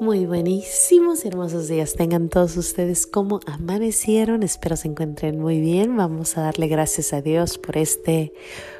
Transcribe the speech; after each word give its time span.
Muy 0.00 0.24
buenísimos 0.24 1.26
y 1.26 1.28
hermosos 1.28 1.68
días 1.68 1.92
tengan 1.92 2.30
todos 2.30 2.56
ustedes 2.56 3.06
como 3.06 3.40
amanecieron. 3.44 4.42
Espero 4.42 4.74
se 4.74 4.88
encuentren 4.88 5.38
muy 5.38 5.60
bien. 5.60 5.94
Vamos 5.94 6.38
a 6.38 6.40
darle 6.40 6.68
gracias 6.68 7.12
a 7.12 7.20
Dios 7.20 7.58
por 7.58 7.76
este 7.76 8.32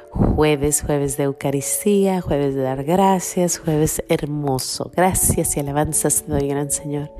jueves, 0.09 0.81
jueves 0.81 1.17
de 1.17 1.25
Eucaristía, 1.25 2.21
jueves 2.21 2.55
de 2.55 2.61
dar 2.61 2.83
gracias, 2.83 3.59
jueves 3.59 4.03
hermoso. 4.09 4.89
Gracias 4.95 5.55
y 5.55 5.59
alabanzas 5.59 6.23
te 6.23 6.31
doy, 6.31 6.47
gran 6.47 6.71
Señor. 6.71 7.11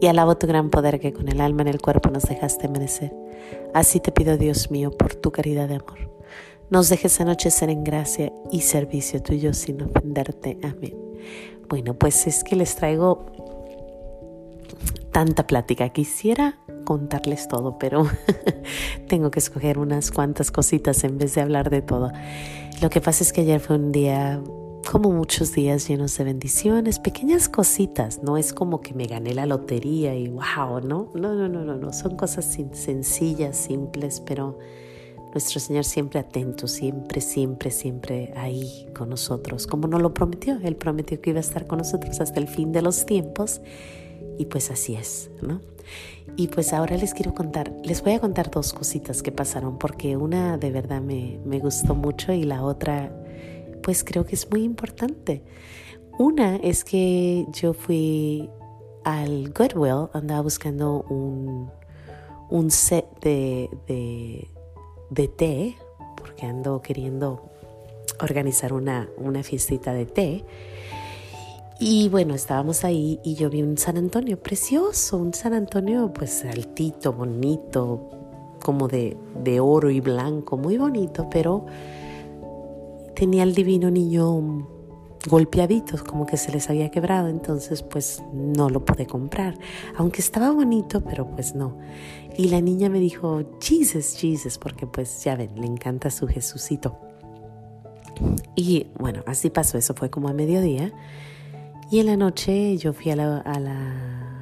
Y 0.00 0.06
alabo 0.06 0.38
tu 0.38 0.46
gran 0.46 0.70
poder 0.70 0.98
que 0.98 1.12
con 1.12 1.28
el 1.28 1.42
alma 1.42 1.60
en 1.60 1.68
el 1.68 1.82
cuerpo 1.82 2.08
nos 2.08 2.22
dejaste 2.22 2.66
amanecer. 2.66 3.12
Así 3.74 4.00
te 4.00 4.10
pido, 4.10 4.38
Dios 4.38 4.70
mío, 4.70 4.90
por 4.90 5.16
tu 5.16 5.32
caridad 5.32 5.68
de 5.68 5.74
amor. 5.74 6.10
Nos 6.70 6.88
dejes 6.88 7.20
anochecer 7.20 7.68
en 7.68 7.84
gracia 7.84 8.32
y 8.50 8.62
servicio 8.62 9.22
tuyo 9.22 9.52
sin 9.52 9.82
ofenderte. 9.82 10.56
Amén. 10.62 11.03
Bueno, 11.68 11.94
pues 11.94 12.26
es 12.26 12.44
que 12.44 12.56
les 12.56 12.76
traigo 12.76 13.26
tanta 15.14 15.46
plática. 15.46 15.88
Quisiera 15.90 16.58
contarles 16.84 17.48
todo, 17.48 17.78
pero 17.78 18.06
tengo 19.08 19.30
que 19.30 19.38
escoger 19.38 19.78
unas 19.78 20.10
cuantas 20.10 20.50
cositas 20.50 21.04
en 21.04 21.18
vez 21.18 21.34
de 21.34 21.40
hablar 21.40 21.70
de 21.70 21.82
todo. 21.82 22.12
Lo 22.82 22.90
que 22.90 23.00
pasa 23.00 23.22
es 23.22 23.32
que 23.32 23.42
ayer 23.42 23.60
fue 23.60 23.76
un 23.76 23.92
día, 23.92 24.42
como 24.90 25.10
muchos 25.12 25.52
días, 25.52 25.88
llenos 25.88 26.18
de 26.18 26.24
bendiciones, 26.24 26.98
pequeñas 26.98 27.48
cositas. 27.48 28.22
No 28.22 28.36
es 28.36 28.52
como 28.52 28.80
que 28.80 28.92
me 28.92 29.06
gané 29.06 29.34
la 29.34 29.46
lotería 29.46 30.14
y 30.16 30.28
wow, 30.28 30.80
¿no? 30.82 31.10
No, 31.14 31.34
no, 31.34 31.48
no, 31.48 31.64
no, 31.64 31.76
no. 31.76 31.92
Son 31.92 32.16
cosas 32.16 32.44
sencillas, 32.72 33.56
simples, 33.56 34.20
pero 34.20 34.58
nuestro 35.34 35.58
Señor 35.58 35.84
siempre 35.84 36.20
atento, 36.20 36.68
siempre, 36.68 37.20
siempre, 37.20 37.72
siempre 37.72 38.32
ahí 38.36 38.86
con 38.94 39.10
nosotros, 39.10 39.66
como 39.66 39.88
nos 39.88 40.00
lo 40.00 40.14
prometió. 40.14 40.60
Él 40.62 40.76
prometió 40.76 41.20
que 41.20 41.30
iba 41.30 41.38
a 41.38 41.40
estar 41.40 41.66
con 41.66 41.78
nosotros 41.78 42.20
hasta 42.20 42.38
el 42.38 42.46
fin 42.46 42.70
de 42.70 42.82
los 42.82 43.04
tiempos 43.04 43.60
y 44.38 44.46
pues 44.46 44.70
así 44.70 44.94
es, 44.94 45.30
¿no? 45.42 45.60
Y 46.36 46.48
pues 46.48 46.72
ahora 46.72 46.96
les 46.96 47.14
quiero 47.14 47.34
contar, 47.34 47.72
les 47.82 48.02
voy 48.02 48.12
a 48.12 48.20
contar 48.20 48.48
dos 48.48 48.72
cositas 48.72 49.22
que 49.22 49.32
pasaron, 49.32 49.76
porque 49.76 50.16
una 50.16 50.56
de 50.56 50.70
verdad 50.70 51.00
me, 51.00 51.40
me 51.44 51.58
gustó 51.58 51.96
mucho 51.96 52.32
y 52.32 52.44
la 52.44 52.62
otra 52.62 53.12
pues 53.82 54.04
creo 54.04 54.24
que 54.24 54.36
es 54.36 54.48
muy 54.48 54.62
importante. 54.62 55.42
Una 56.16 56.56
es 56.56 56.84
que 56.84 57.44
yo 57.52 57.72
fui 57.72 58.48
al 59.02 59.52
Goodwill, 59.52 60.08
andaba 60.12 60.42
buscando 60.42 61.02
un, 61.10 61.70
un 62.50 62.70
set 62.70 63.06
de, 63.20 63.68
de 63.88 64.53
de 65.14 65.28
té, 65.28 65.76
porque 66.16 66.46
ando 66.46 66.82
queriendo 66.82 67.42
organizar 68.20 68.72
una, 68.72 69.08
una 69.16 69.42
de 69.92 70.06
té. 70.06 70.44
Y 71.80 72.08
bueno, 72.08 72.34
estábamos 72.34 72.84
ahí 72.84 73.20
y 73.24 73.34
yo 73.34 73.50
vi 73.50 73.62
un 73.62 73.78
San 73.78 73.96
Antonio 73.96 74.40
precioso, 74.40 75.16
un 75.16 75.34
San 75.34 75.54
Antonio 75.54 76.12
pues 76.12 76.44
altito, 76.44 77.12
bonito, 77.12 78.10
como 78.62 78.88
de, 78.88 79.16
de 79.42 79.60
oro 79.60 79.90
y 79.90 80.00
blanco, 80.00 80.56
muy 80.56 80.78
bonito, 80.78 81.28
pero 81.30 81.66
tenía 83.14 83.42
el 83.42 83.54
divino 83.54 83.90
niño 83.90 84.73
golpeaditos, 85.26 86.02
como 86.02 86.26
que 86.26 86.36
se 86.36 86.52
les 86.52 86.68
había 86.68 86.90
quebrado, 86.90 87.28
entonces 87.28 87.82
pues 87.82 88.22
no 88.32 88.68
lo 88.68 88.84
pude 88.84 89.06
comprar, 89.06 89.58
aunque 89.96 90.20
estaba 90.20 90.50
bonito, 90.50 91.02
pero 91.02 91.26
pues 91.30 91.54
no. 91.54 91.78
Y 92.36 92.48
la 92.48 92.60
niña 92.60 92.88
me 92.88 92.98
dijo, 92.98 93.44
Jesus, 93.60 94.16
Jesus, 94.18 94.58
porque 94.58 94.86
pues 94.86 95.22
ya 95.24 95.36
ven, 95.36 95.54
le 95.60 95.66
encanta 95.66 96.10
su 96.10 96.26
Jesucito. 96.26 96.98
Y 98.54 98.88
bueno, 98.98 99.22
así 99.26 99.50
pasó, 99.50 99.78
eso 99.78 99.94
fue 99.94 100.10
como 100.10 100.28
a 100.28 100.32
mediodía. 100.32 100.92
Y 101.90 102.00
en 102.00 102.06
la 102.06 102.16
noche 102.16 102.76
yo 102.76 102.92
fui 102.92 103.10
a 103.10 103.16
la, 103.16 103.38
a 103.38 103.60
la, 103.60 104.33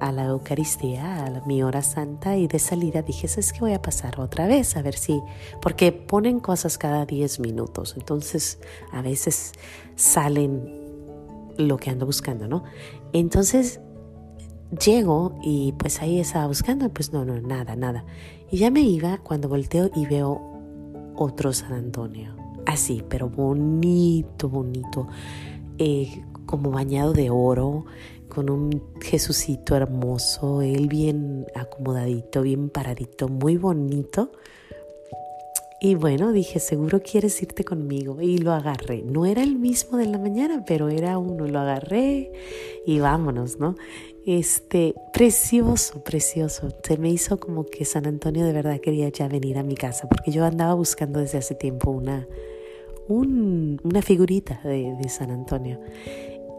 a 0.00 0.12
la 0.12 0.26
Eucaristía, 0.26 1.26
a 1.26 1.46
mi 1.46 1.62
hora 1.62 1.82
santa, 1.82 2.36
y 2.36 2.46
de 2.46 2.58
salida 2.58 3.02
dije, 3.02 3.26
es 3.26 3.52
que 3.52 3.60
voy 3.60 3.72
a 3.72 3.82
pasar 3.82 4.20
otra 4.20 4.46
vez? 4.46 4.76
A 4.76 4.82
ver 4.82 4.94
si, 4.94 5.20
porque 5.60 5.92
ponen 5.92 6.40
cosas 6.40 6.78
cada 6.78 7.06
10 7.06 7.40
minutos, 7.40 7.94
entonces 7.96 8.58
a 8.92 9.02
veces 9.02 9.52
salen 9.96 10.76
lo 11.56 11.76
que 11.76 11.90
ando 11.90 12.06
buscando, 12.06 12.46
¿no? 12.46 12.64
Entonces 13.12 13.80
Llego 14.84 15.38
y 15.42 15.72
pues 15.78 16.02
ahí 16.02 16.20
estaba 16.20 16.46
buscando, 16.46 16.90
pues 16.90 17.10
no, 17.10 17.24
no, 17.24 17.40
nada, 17.40 17.74
nada. 17.74 18.04
Y 18.50 18.58
ya 18.58 18.70
me 18.70 18.82
iba 18.82 19.16
cuando 19.18 19.48
volteo 19.48 19.90
y 19.94 20.04
veo 20.04 20.42
otro 21.16 21.54
San 21.54 21.72
Antonio. 21.72 22.36
Así, 22.66 23.02
pero 23.08 23.30
bonito, 23.30 24.50
bonito. 24.50 25.08
Eh, 25.78 26.22
como 26.44 26.70
bañado 26.70 27.14
de 27.14 27.30
oro, 27.30 27.86
con 28.28 28.50
un 28.50 28.94
Jesucito 29.00 29.76
hermoso, 29.76 30.62
él 30.62 30.88
bien 30.88 31.46
acomodadito, 31.54 32.42
bien 32.42 32.68
paradito, 32.68 33.28
muy 33.28 33.56
bonito. 33.56 34.30
Y 35.80 35.94
bueno, 35.94 36.32
dije, 36.32 36.58
seguro 36.58 37.00
quieres 37.02 37.40
irte 37.40 37.64
conmigo. 37.64 38.20
Y 38.20 38.38
lo 38.38 38.52
agarré. 38.52 39.02
No 39.02 39.26
era 39.26 39.44
el 39.44 39.56
mismo 39.56 39.96
de 39.96 40.06
la 40.06 40.18
mañana, 40.18 40.64
pero 40.66 40.88
era 40.88 41.18
uno. 41.18 41.46
Lo 41.46 41.60
agarré 41.60 42.32
y 42.84 42.98
vámonos, 42.98 43.60
¿no? 43.60 43.76
Este, 44.26 44.94
precioso, 45.12 46.02
precioso. 46.02 46.68
Se 46.82 46.98
me 46.98 47.10
hizo 47.10 47.38
como 47.38 47.64
que 47.64 47.84
San 47.84 48.06
Antonio 48.06 48.44
de 48.44 48.52
verdad 48.52 48.80
quería 48.80 49.08
ya 49.08 49.28
venir 49.28 49.56
a 49.56 49.62
mi 49.62 49.76
casa, 49.76 50.08
porque 50.08 50.32
yo 50.32 50.44
andaba 50.44 50.74
buscando 50.74 51.20
desde 51.20 51.38
hace 51.38 51.54
tiempo 51.54 51.92
una, 51.92 52.26
una 53.08 54.02
figurita 54.02 54.60
de, 54.64 55.08
San 55.08 55.30
Antonio. 55.30 55.80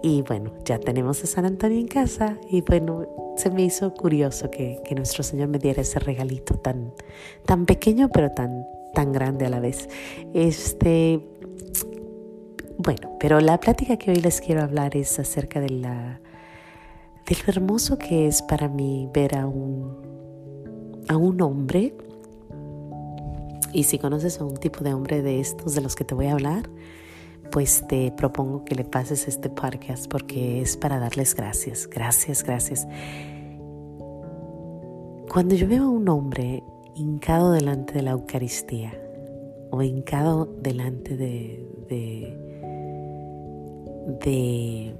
Y 0.01 0.21
bueno, 0.21 0.53
ya 0.63 0.79
tenemos 0.79 1.23
a 1.23 1.27
San 1.27 1.45
Antonio 1.45 1.77
en 1.77 1.87
casa 1.87 2.37
y 2.49 2.61
bueno, 2.61 3.05
se 3.35 3.49
me 3.49 3.63
hizo 3.63 3.93
curioso 3.93 4.49
que, 4.49 4.81
que 4.85 4.95
nuestro 4.95 5.23
Señor 5.23 5.49
me 5.49 5.59
diera 5.59 5.81
ese 5.81 5.99
regalito 5.99 6.55
tan, 6.55 6.93
tan 7.45 7.65
pequeño 7.65 8.09
pero 8.09 8.31
tan, 8.31 8.65
tan 8.93 9.11
grande 9.11 9.45
a 9.45 9.49
la 9.49 9.59
vez. 9.59 9.89
Este, 10.33 11.19
bueno, 12.77 13.17
pero 13.19 13.41
la 13.41 13.59
plática 13.59 13.97
que 13.97 14.11
hoy 14.11 14.21
les 14.21 14.39
quiero 14.39 14.61
hablar 14.61 14.95
es 14.95 15.19
acerca 15.19 15.59
de 15.59 15.69
la, 15.69 16.21
de 17.27 17.35
lo 17.35 17.43
hermoso 17.47 17.97
que 17.97 18.25
es 18.27 18.41
para 18.41 18.69
mí 18.69 19.09
ver 19.13 19.35
a 19.35 19.45
un, 19.47 21.03
a 21.09 21.17
un 21.17 21.41
hombre. 21.41 21.93
Y 23.73 23.83
si 23.83 23.99
conoces 23.99 24.39
a 24.39 24.45
un 24.45 24.55
tipo 24.55 24.83
de 24.83 24.93
hombre 24.93 25.21
de 25.21 25.41
estos 25.41 25.75
de 25.75 25.81
los 25.81 25.95
que 25.95 26.05
te 26.05 26.15
voy 26.15 26.27
a 26.27 26.33
hablar, 26.33 26.69
pues 27.51 27.85
te 27.87 28.11
propongo 28.11 28.63
que 28.63 28.75
le 28.75 28.83
pases 28.83 29.27
este 29.27 29.49
podcast 29.49 30.07
porque 30.07 30.61
es 30.61 30.77
para 30.77 30.99
darles 30.99 31.35
gracias, 31.35 31.87
gracias, 31.87 32.43
gracias. 32.43 32.87
Cuando 35.31 35.55
yo 35.55 35.67
veo 35.67 35.83
a 35.83 35.89
un 35.89 36.09
hombre 36.09 36.63
hincado 36.95 37.51
delante 37.51 37.93
de 37.93 38.01
la 38.01 38.11
Eucaristía 38.11 38.93
o 39.71 39.81
hincado 39.81 40.45
delante 40.61 41.15
de, 41.15 41.67
de, 41.87 42.37
de 44.25 44.95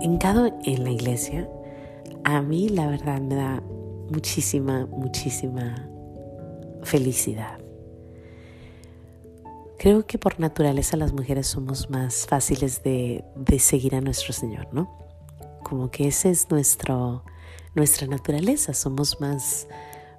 hincado 0.00 0.50
en 0.64 0.84
la 0.84 0.90
iglesia, 0.90 1.48
a 2.24 2.42
mí 2.42 2.68
la 2.68 2.88
verdad 2.88 3.20
me 3.20 3.34
da 3.34 3.62
muchísima, 4.10 4.86
muchísima 4.86 5.88
felicidad. 6.82 7.61
Creo 9.82 10.06
que 10.06 10.16
por 10.16 10.38
naturaleza 10.38 10.96
las 10.96 11.12
mujeres 11.12 11.48
somos 11.48 11.90
más 11.90 12.28
fáciles 12.28 12.84
de, 12.84 13.24
de 13.34 13.58
seguir 13.58 13.96
a 13.96 14.00
nuestro 14.00 14.32
Señor, 14.32 14.68
¿no? 14.70 14.88
Como 15.64 15.90
que 15.90 16.06
esa 16.06 16.28
es 16.28 16.48
nuestro, 16.52 17.24
nuestra 17.74 18.06
naturaleza, 18.06 18.74
somos 18.74 19.20
más, 19.20 19.66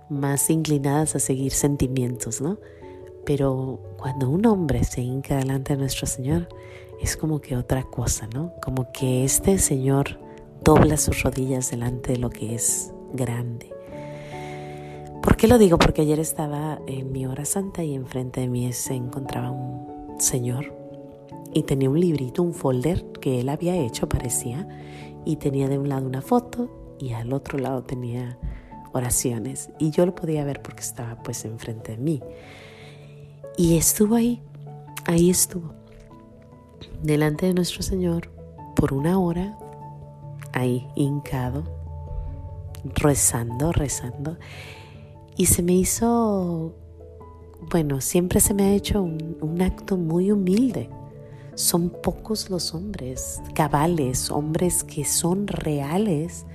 más 0.09 0.50
inclinadas 0.50 1.16
a 1.16 1.19
seguir 1.19 1.53
sentimientos, 1.53 2.41
¿no? 2.41 2.57
Pero 3.25 3.80
cuando 3.98 4.30
un 4.30 4.45
hombre 4.48 4.83
se 4.83 5.00
hinca 5.00 5.38
delante 5.38 5.75
de 5.75 5.80
nuestro 5.80 6.07
Señor, 6.07 6.50
es 7.01 7.16
como 7.16 7.39
que 7.39 7.56
otra 7.56 7.83
cosa, 7.83 8.27
¿no? 8.33 8.51
Como 8.62 8.92
que 8.92 9.24
este 9.24 9.59
Señor 9.59 10.19
dobla 10.62 10.98
sus 10.98 11.24
rodillas 11.24 11.71
delante 11.71 12.12
de 12.12 12.18
lo 12.18 12.30
que 12.30 12.54
es 12.54 12.92
grande. 13.13 13.71
¿Por 15.24 15.38
qué 15.38 15.48
lo 15.48 15.58
digo? 15.58 15.80
Porque 15.80 16.02
ayer 16.02 16.20
estaba 16.20 16.81
en 16.86 17.14
mi 17.14 17.25
hora 17.25 17.46
santa 17.46 17.81
y 17.81 17.96
enfrente 17.96 18.42
de 18.42 18.50
mí 18.50 18.74
se 18.74 18.94
encontraba 18.94 19.52
un 19.52 20.20
señor 20.20 20.75
y 21.54 21.64
tenía 21.64 21.90
un 21.90 21.98
librito, 21.98 22.44
un 22.44 22.54
folder 22.54 23.06
que 23.22 23.40
él 23.40 23.48
había 23.48 23.74
hecho, 23.78 24.10
parecía, 24.10 24.68
y 25.24 25.38
tenía 25.38 25.70
de 25.70 25.80
un 25.80 25.88
lado 25.88 26.06
una 26.06 26.22
foto 26.22 26.98
y 27.00 27.14
al 27.14 27.31
otro 27.31 27.58
lado 27.58 27.84
tenía 27.84 28.38
oraciones 28.92 29.70
y 29.80 29.92
yo 29.92 30.06
lo 30.06 30.14
podía 30.14 30.44
ver 30.44 30.62
porque 30.62 30.81
estaba 30.81 31.16
pues 31.24 31.46
enfrente 31.46 31.94
de 31.94 32.00
mí. 32.00 32.22
Y 33.56 33.78
estuvo 33.78 34.16
ahí, 34.16 34.42
ahí 35.06 35.30
estuvo, 35.30 35.74
delante 37.02 37.46
de 37.46 37.54
nuestro 37.54 37.81
Señor 37.81 38.30
por 38.76 38.94
una 38.94 39.18
hora, 39.18 39.58
ahí 40.52 40.86
hincado, 40.96 41.64
rezando, 42.84 43.72
rezando. 43.72 44.38
Y 45.35 45.47
se 45.47 45.63
me 45.63 45.74
hizo, 45.74 46.74
bueno, 47.71 48.01
siempre 48.01 48.39
se 48.39 48.53
me 48.53 48.63
ha 48.63 48.74
hecho 48.74 49.01
un, 49.01 49.62
acto 49.62 49.97
muy 49.97 50.31
humilde, 50.31 50.89
Son 51.56 51.89
pocos 51.89 52.50
los 52.50 52.74
hombres 52.74 53.41
cabales, 53.53 54.31
hombres 54.31 54.83
que 54.83 55.06
son 55.06 55.47
reales 55.47 56.45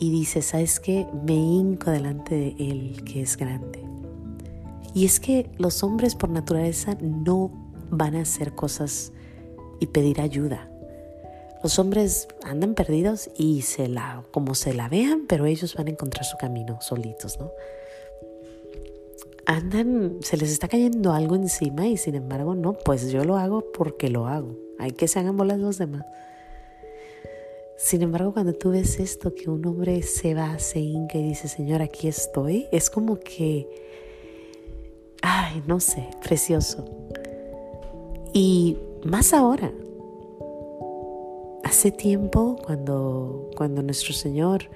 y 0.00 0.10
dice, 0.10 0.42
¿sabes 0.42 0.80
qué? 0.80 1.06
Me 1.24 1.34
hinco 1.34 1.90
delante 1.90 2.34
de 2.34 2.48
Él 2.58 3.02
que 3.04 3.22
es 3.22 3.36
grande. 3.36 3.84
Y 4.94 5.04
es 5.04 5.20
que 5.20 5.50
los 5.58 5.82
hombres 5.82 6.14
por 6.14 6.30
naturaleza 6.30 6.96
no 7.00 7.50
van 7.90 8.16
a 8.16 8.22
hacer 8.22 8.54
cosas 8.54 9.12
y 9.80 9.86
pedir 9.86 10.20
ayuda. 10.20 10.68
Los 11.62 11.78
hombres 11.78 12.28
andan 12.44 12.74
perdidos 12.74 13.30
y 13.36 13.62
se 13.62 13.88
la, 13.88 14.22
como 14.30 14.54
se 14.54 14.74
la 14.74 14.88
vean, 14.88 15.26
pero 15.28 15.46
ellos 15.46 15.74
van 15.74 15.88
a 15.88 15.90
encontrar 15.90 16.24
su 16.24 16.36
camino 16.36 16.80
solitos, 16.80 17.38
¿no? 17.38 17.50
Andan, 19.48 20.18
se 20.20 20.36
les 20.36 20.50
está 20.50 20.68
cayendo 20.68 21.14
algo 21.14 21.34
encima 21.34 21.86
y 21.86 21.96
sin 21.96 22.14
embargo, 22.14 22.54
no, 22.54 22.74
pues 22.74 23.10
yo 23.10 23.24
lo 23.24 23.38
hago 23.38 23.64
porque 23.72 24.10
lo 24.10 24.26
hago. 24.26 24.54
Hay 24.78 24.90
que 24.90 25.08
se 25.08 25.18
hagan 25.18 25.38
bolas 25.38 25.58
los 25.58 25.78
demás. 25.78 26.04
Sin 27.78 28.02
embargo, 28.02 28.34
cuando 28.34 28.52
tú 28.52 28.72
ves 28.72 29.00
esto, 29.00 29.34
que 29.34 29.48
un 29.48 29.64
hombre 29.64 30.02
se 30.02 30.34
va, 30.34 30.58
se 30.58 30.80
hinca 30.80 31.16
y 31.16 31.30
dice, 31.30 31.48
Señor, 31.48 31.80
aquí 31.80 32.08
estoy, 32.08 32.66
es 32.72 32.90
como 32.90 33.18
que, 33.20 33.66
ay, 35.22 35.62
no 35.66 35.80
sé, 35.80 36.06
precioso. 36.22 36.84
Y 38.34 38.76
más 39.02 39.32
ahora, 39.32 39.72
hace 41.64 41.90
tiempo, 41.90 42.56
cuando, 42.66 43.48
cuando 43.56 43.82
nuestro 43.82 44.12
Señor 44.12 44.68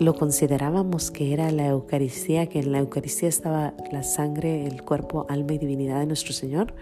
lo 0.00 0.14
considerábamos 0.14 1.10
que 1.10 1.34
era 1.34 1.50
la 1.50 1.66
Eucaristía, 1.66 2.46
que 2.46 2.60
en 2.60 2.72
la 2.72 2.78
Eucaristía 2.78 3.28
estaba 3.28 3.74
la 3.92 4.02
sangre, 4.02 4.66
el 4.66 4.82
cuerpo, 4.82 5.26
alma 5.28 5.52
y 5.52 5.58
divinidad 5.58 6.00
de 6.00 6.06
nuestro 6.06 6.32
Señor, 6.32 6.72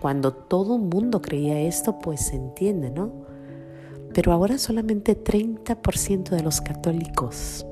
cuando 0.00 0.32
todo 0.32 0.76
el 0.76 0.82
mundo 0.82 1.20
creía 1.20 1.60
esto, 1.60 1.98
pues 1.98 2.26
se 2.26 2.36
entiende, 2.36 2.90
¿no? 2.90 3.10
Pero 4.14 4.32
ahora 4.32 4.56
solamente 4.56 5.20
30% 5.20 6.30
de 6.30 6.42
los 6.44 6.60
católicos, 6.60 7.66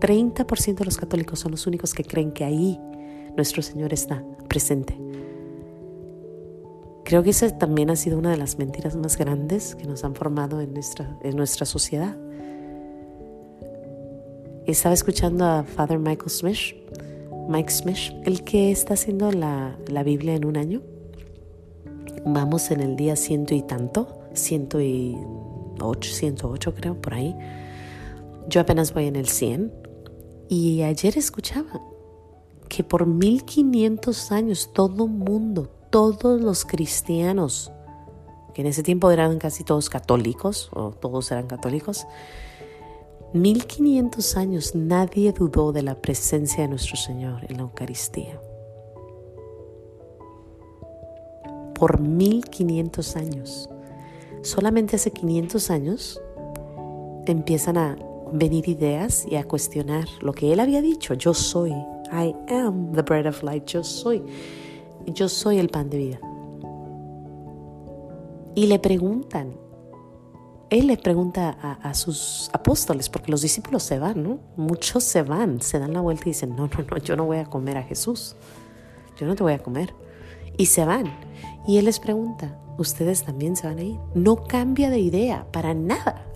30% 0.00 0.74
de 0.74 0.84
los 0.84 0.96
católicos 0.96 1.38
son 1.38 1.52
los 1.52 1.68
únicos 1.68 1.94
que 1.94 2.02
creen 2.02 2.32
que 2.32 2.44
ahí 2.44 2.80
nuestro 3.36 3.62
Señor 3.62 3.92
está 3.92 4.24
presente. 4.48 4.98
Creo 7.04 7.22
que 7.22 7.30
esa 7.30 7.56
también 7.56 7.90
ha 7.90 7.96
sido 7.96 8.18
una 8.18 8.32
de 8.32 8.38
las 8.38 8.58
mentiras 8.58 8.96
más 8.96 9.16
grandes 9.16 9.76
que 9.76 9.84
nos 9.84 10.02
han 10.02 10.16
formado 10.16 10.60
en 10.60 10.74
nuestra, 10.74 11.16
en 11.22 11.36
nuestra 11.36 11.64
sociedad. 11.64 12.16
Estaba 14.66 14.94
escuchando 14.94 15.44
a 15.44 15.62
Father 15.62 15.98
Michael 15.98 16.30
Smith, 16.30 16.74
Mike 17.50 17.70
Smith, 17.70 17.98
el 18.24 18.42
que 18.44 18.70
está 18.70 18.94
haciendo 18.94 19.30
la, 19.30 19.76
la 19.88 20.02
Biblia 20.02 20.34
en 20.34 20.46
un 20.46 20.56
año. 20.56 20.80
Vamos 22.24 22.70
en 22.70 22.80
el 22.80 22.96
día 22.96 23.14
ciento 23.14 23.54
y 23.54 23.60
tanto. 23.60 24.08
108, 24.32 26.10
108 26.10 26.74
creo, 26.74 26.98
por 26.98 27.12
ahí. 27.12 27.36
Yo 28.48 28.62
apenas 28.62 28.94
voy 28.94 29.06
en 29.06 29.16
el 29.16 29.28
100. 29.28 29.70
Y 30.48 30.80
ayer 30.80 31.18
escuchaba 31.18 31.82
que 32.70 32.82
por 32.82 33.06
1500 33.06 34.32
años 34.32 34.70
todo 34.72 35.06
mundo, 35.06 35.68
todos 35.90 36.40
los 36.40 36.64
cristianos, 36.64 37.70
que 38.54 38.62
en 38.62 38.68
ese 38.68 38.82
tiempo 38.82 39.10
eran 39.10 39.38
casi 39.38 39.62
todos 39.62 39.90
católicos, 39.90 40.70
o 40.72 40.92
todos 40.92 41.30
eran 41.32 41.48
católicos, 41.48 42.06
1500 43.34 44.36
años 44.36 44.76
nadie 44.76 45.32
dudó 45.32 45.72
de 45.72 45.82
la 45.82 45.96
presencia 46.00 46.62
de 46.62 46.68
nuestro 46.68 46.96
Señor 46.96 47.44
en 47.48 47.56
la 47.56 47.64
Eucaristía. 47.64 48.40
Por 51.74 51.98
1500 51.98 53.16
años 53.16 53.68
solamente 54.42 54.94
hace 54.94 55.10
500 55.10 55.70
años 55.72 56.22
empiezan 57.26 57.76
a 57.76 57.96
venir 58.32 58.68
ideas 58.68 59.26
y 59.28 59.34
a 59.34 59.42
cuestionar 59.42 60.06
lo 60.20 60.32
que 60.32 60.52
él 60.52 60.60
había 60.60 60.80
dicho. 60.80 61.14
Yo 61.14 61.34
soy, 61.34 61.72
I 62.12 62.36
am 62.48 62.92
the 62.92 63.02
bread 63.02 63.26
of 63.26 63.42
life, 63.42 63.64
yo 63.66 63.82
soy, 63.82 64.22
yo 65.06 65.28
soy 65.28 65.58
el 65.58 65.70
pan 65.70 65.90
de 65.90 65.98
vida. 65.98 66.20
Y 68.54 68.66
le 68.68 68.78
preguntan, 68.78 69.63
él 70.74 70.88
le 70.88 70.96
pregunta 70.96 71.56
a, 71.60 71.72
a, 71.88 71.94
sus 71.94 72.50
apóstoles, 72.52 73.08
porque 73.08 73.30
los 73.30 73.42
discípulos 73.42 73.82
se 73.82 73.98
van, 73.98 74.22
¿no? 74.22 74.40
Muchos 74.56 75.04
se 75.04 75.22
van, 75.22 75.60
se 75.60 75.78
dan 75.78 75.92
la 75.92 76.00
vuelta 76.00 76.24
y 76.26 76.32
dicen, 76.32 76.56
no, 76.56 76.66
no, 76.66 76.84
no, 76.90 76.96
yo 76.98 77.16
no 77.16 77.24
voy 77.24 77.38
a 77.38 77.44
comer 77.44 77.78
a 77.78 77.82
Jesús, 77.82 78.36
yo 79.18 79.26
no 79.26 79.36
te 79.36 79.42
voy 79.42 79.52
a 79.52 79.58
comer. 79.58 79.94
Y 80.56 80.66
se 80.66 80.84
van. 80.84 81.06
Y 81.66 81.78
él 81.78 81.86
les 81.86 81.98
pregunta, 81.98 82.58
ustedes 82.78 83.24
también 83.24 83.56
se 83.56 83.66
van 83.66 83.78
a 83.78 83.82
ir. 83.82 83.98
No 84.14 84.36
cambia 84.36 84.90
de 84.90 84.98
idea 84.98 85.46
para 85.52 85.74
nada. 85.74 86.26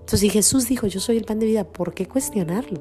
Entonces, 0.00 0.20
si 0.20 0.30
Jesús 0.30 0.68
dijo, 0.68 0.86
yo 0.86 1.00
soy 1.00 1.16
el 1.16 1.24
pan 1.24 1.40
de 1.40 1.46
vida, 1.46 1.64
¿por 1.64 1.92
qué 1.92 2.06
cuestionarlo? 2.06 2.80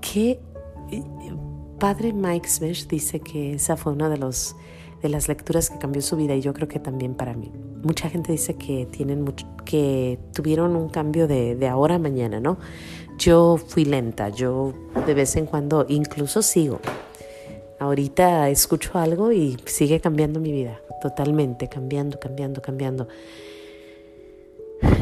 Que 0.00 0.40
Padre 1.78 2.12
Mike 2.12 2.48
Smith 2.48 2.88
dice 2.88 3.20
que 3.20 3.54
esa 3.54 3.76
fue 3.76 3.92
una 3.92 4.08
de, 4.08 4.18
los, 4.18 4.56
de 5.02 5.08
las 5.08 5.28
lecturas 5.28 5.70
que 5.70 5.78
cambió 5.78 6.02
su 6.02 6.16
vida 6.16 6.34
y 6.34 6.40
yo 6.40 6.52
creo 6.52 6.68
que 6.68 6.80
también 6.80 7.14
para 7.14 7.34
mí. 7.34 7.52
Mucha 7.82 8.10
gente 8.10 8.32
dice 8.32 8.54
que, 8.56 8.86
tienen 8.86 9.24
que 9.64 10.18
tuvieron 10.32 10.74
un 10.74 10.88
cambio 10.88 11.28
de, 11.28 11.54
de 11.54 11.68
ahora 11.68 11.96
a 11.96 11.98
mañana, 11.98 12.40
¿no? 12.40 12.58
Yo 13.18 13.56
fui 13.56 13.84
lenta, 13.84 14.28
yo 14.28 14.72
de 15.06 15.14
vez 15.14 15.36
en 15.36 15.46
cuando 15.46 15.86
incluso 15.88 16.42
sigo, 16.42 16.80
Ahorita 17.80 18.50
escucho 18.50 18.98
algo 18.98 19.30
y 19.30 19.56
sigue 19.66 20.00
cambiando 20.00 20.40
mi 20.40 20.50
vida, 20.50 20.80
totalmente, 21.00 21.68
cambiando, 21.68 22.18
cambiando, 22.18 22.60
cambiando. 22.60 23.06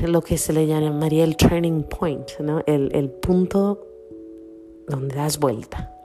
Lo 0.07 0.21
que 0.21 0.37
se 0.37 0.53
le 0.53 0.67
llamaría 0.67 1.25
el 1.25 1.37
turning 1.37 1.85
point, 1.85 2.29
¿no? 2.41 2.63
el, 2.67 2.91
el 2.95 3.09
punto 3.09 3.87
donde 4.87 5.15
das 5.15 5.39
vuelta. 5.39 5.96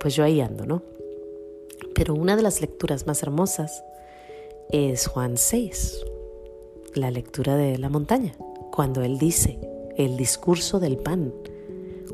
Pues 0.00 0.14
yo 0.14 0.24
ahí 0.24 0.40
ando, 0.40 0.66
¿no? 0.66 0.82
Pero 1.94 2.14
una 2.14 2.36
de 2.36 2.42
las 2.42 2.60
lecturas 2.60 3.06
más 3.06 3.22
hermosas 3.22 3.82
es 4.70 5.06
Juan 5.06 5.36
6, 5.36 6.04
la 6.94 7.10
lectura 7.10 7.56
de 7.56 7.78
la 7.78 7.88
montaña, 7.88 8.34
cuando 8.70 9.02
él 9.02 9.18
dice 9.18 9.58
el 9.96 10.16
discurso 10.16 10.80
del 10.80 10.98
pan, 10.98 11.32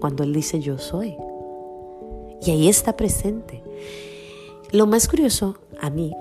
cuando 0.00 0.22
él 0.22 0.32
dice 0.32 0.60
yo 0.60 0.78
soy, 0.78 1.16
y 2.44 2.50
ahí 2.50 2.68
está 2.68 2.96
presente. 2.96 3.62
Lo 4.72 4.86
más 4.86 5.08
curioso 5.08 5.56
a 5.80 5.90
mí, 5.90 6.12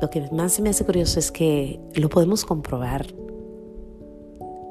lo 0.00 0.10
que 0.10 0.28
más 0.32 0.54
se 0.54 0.62
me 0.62 0.70
hace 0.70 0.84
curioso 0.84 1.18
es 1.18 1.30
que 1.30 1.80
lo 1.94 2.08
podemos 2.08 2.44
comprobar 2.44 3.06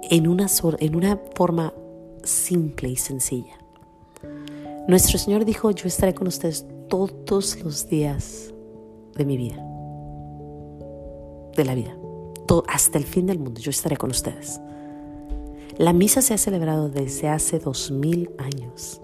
en 0.09 0.27
una, 0.27 0.47
en 0.79 0.95
una 0.95 1.19
forma 1.35 1.73
simple 2.23 2.89
y 2.89 2.95
sencilla. 2.95 3.57
Nuestro 4.87 5.17
Señor 5.17 5.43
dijo, 5.43 5.69
yo 5.71 5.87
estaré 5.87 6.13
con 6.13 6.27
ustedes 6.27 6.65
todos 6.87 7.61
los 7.61 7.89
días 7.89 8.53
de 9.15 9.25
mi 9.25 9.35
vida, 9.35 9.57
de 11.55 11.65
la 11.65 11.75
vida, 11.75 11.97
hasta 12.67 12.97
el 12.97 13.03
fin 13.03 13.25
del 13.25 13.39
mundo, 13.39 13.59
yo 13.59 13.69
estaré 13.69 13.97
con 13.97 14.11
ustedes. 14.11 14.61
La 15.77 15.91
misa 15.93 16.21
se 16.21 16.33
ha 16.33 16.37
celebrado 16.37 16.89
desde 16.89 17.27
hace 17.27 17.59
dos 17.59 17.91
mil 17.91 18.29
años. 18.37 19.01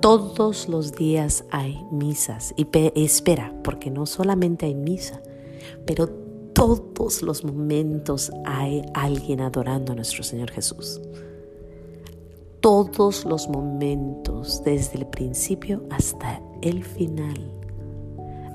Todos 0.00 0.68
los 0.68 0.92
días 0.92 1.44
hay 1.50 1.84
misas 1.90 2.54
y 2.56 2.66
espera, 2.94 3.52
porque 3.64 3.90
no 3.90 4.06
solamente 4.06 4.66
hay 4.66 4.74
misa, 4.74 5.20
pero 5.84 6.08
todos 6.54 7.22
los 7.22 7.44
momentos 7.44 8.30
hay 8.46 8.82
alguien 8.94 9.40
adorando 9.40 9.92
a 9.92 9.96
nuestro 9.96 10.22
Señor 10.22 10.50
Jesús. 10.50 11.00
Todos 12.60 13.24
los 13.24 13.48
momentos, 13.48 14.62
desde 14.64 14.98
el 14.98 15.06
principio 15.06 15.82
hasta 15.90 16.42
el 16.60 16.84
final. 16.84 17.50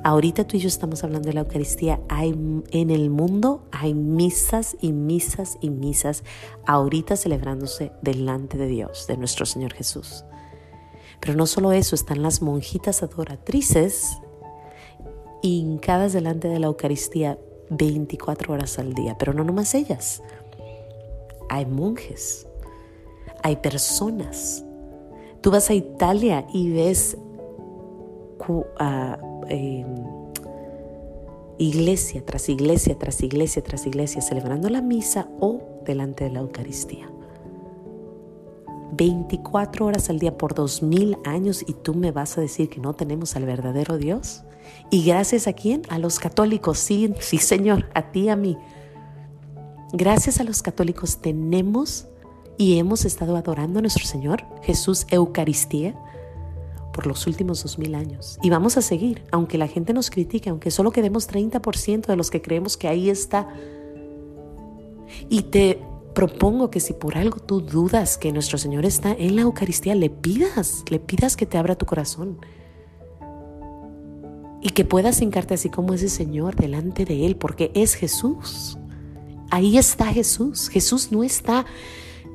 Ahorita 0.04 0.46
tú 0.46 0.58
y 0.58 0.60
yo 0.60 0.68
estamos 0.68 1.04
hablando 1.04 1.28
de 1.28 1.34
la 1.34 1.40
Eucaristía. 1.40 2.00
Hay, 2.10 2.30
en 2.70 2.92
el 2.92 3.10
mundo 3.10 3.64
hay 3.72 3.96
misas 3.96 4.78
y 4.80 4.92
misas 4.92 5.58
y 5.62 5.72
misas 5.72 6.24
ahorita 6.68 7.16
celebrándose 7.16 7.92
delante 8.04 8.60
de 8.60 8.68
Dios, 8.68 9.08
de 9.08 9.18
nuestro 9.18 9.48
Señor 9.48 9.74
Jesús. 9.74 10.24
Pero 11.20 11.34
no 11.34 11.48
solo 11.48 11.72
eso, 11.72 11.96
están 11.96 12.22
las 12.22 12.44
monjitas 12.44 13.02
adoratrices 13.02 14.20
hincadas 15.42 16.14
delante 16.14 16.48
de 16.48 16.60
la 16.60 16.68
Eucaristía 16.68 17.40
24 17.72 18.54
horas 18.54 18.78
al 18.78 18.94
día, 18.94 19.18
pero 19.18 19.34
no 19.34 19.44
nomás 19.44 19.74
ellas. 19.74 20.22
Hay 21.50 21.66
monjes, 21.66 22.48
hay 23.46 23.58
personas. 23.58 24.66
Tú 25.42 25.52
vas 25.52 25.70
a 25.70 25.76
Italia 25.76 26.48
y 26.52 26.72
ves 26.72 27.16
iglesia 31.60 32.26
tras 32.26 32.50
iglesia, 32.50 32.98
tras 32.98 33.22
iglesia, 33.22 33.64
tras 33.64 33.86
iglesia, 33.86 34.22
celebrando 34.22 34.68
la 34.70 34.82
misa 34.82 35.30
o 35.40 35.62
delante 35.86 36.24
de 36.24 36.32
la 36.32 36.40
Eucaristía. 36.40 37.08
24 38.94 39.86
horas 39.86 40.10
al 40.10 40.18
día 40.18 40.36
por 40.36 40.56
dos 40.56 40.82
mil 40.82 41.16
años 41.24 41.64
y 41.68 41.74
tú 41.74 41.94
me 41.94 42.12
vas 42.12 42.40
a 42.40 42.42
decir 42.42 42.68
que 42.68 42.80
no 42.80 42.96
tenemos 42.96 43.36
al 43.36 43.46
verdadero 43.46 44.00
Dios. 44.00 44.42
¿Y 44.90 45.06
gracias 45.06 45.48
a 45.48 45.54
quién? 45.54 45.84
A 45.90 46.00
los 46.00 46.18
católicos, 46.18 46.80
sí, 46.80 47.14
sí 47.20 47.38
Señor, 47.38 47.92
a 47.94 48.12
ti, 48.12 48.28
a 48.28 48.36
mí. 48.36 48.58
Gracias 49.94 50.40
a 50.40 50.44
los 50.44 50.64
católicos 50.64 51.18
tenemos 51.22 52.08
y 52.58 52.78
hemos 52.78 53.06
estado 53.06 53.36
adorando 53.36 53.80
a 53.80 53.82
nuestro 53.82 54.06
Señor 54.06 54.44
Jesús 54.64 55.06
Eucaristía 55.10 55.96
por 56.94 57.08
los 57.08 57.28
últimos 57.28 57.62
dos 57.62 57.78
mil 57.78 57.94
años. 57.94 58.40
Y 58.42 58.50
vamos 58.50 58.78
a 58.78 58.82
seguir, 58.82 59.24
aunque 59.32 59.58
la 59.58 59.68
gente 59.68 59.94
nos 59.94 60.10
critique, 60.10 60.50
aunque 60.50 60.72
solo 60.72 60.92
quedemos 60.92 61.30
30% 61.30 62.06
de 62.06 62.16
los 62.16 62.32
que 62.32 62.42
creemos 62.42 62.78
que 62.78 62.88
ahí 62.88 63.10
está. 63.10 63.50
Y 65.30 65.44
te 65.44 65.82
propongo 66.14 66.72
que 66.72 66.80
si 66.80 66.94
por 66.94 67.18
algo 67.18 67.40
tú 67.40 67.60
dudas 67.60 68.18
que 68.18 68.32
nuestro 68.32 68.58
Señor 68.58 68.86
está 68.86 69.12
en 69.12 69.36
la 69.36 69.42
Eucaristía, 69.42 69.94
le 69.94 70.10
pidas, 70.10 70.86
le 70.90 71.00
pidas 71.00 71.36
que 71.36 71.46
te 71.46 71.58
abra 71.58 71.76
tu 71.76 71.86
corazón. 71.86 72.40
Y 74.62 74.70
que 74.70 74.86
puedas 74.86 75.22
hincarte 75.22 75.54
así 75.54 75.70
como 75.70 75.94
ese 75.94 76.08
Señor 76.08 76.56
delante 76.56 77.04
de 77.04 77.26
Él, 77.26 77.36
porque 77.36 77.72
es 77.76 77.94
Jesús. 77.96 78.78
Ahí 79.52 79.78
está 79.78 80.06
Jesús. 80.06 80.70
Jesús 80.70 81.12
no 81.12 81.24
está 81.24 81.66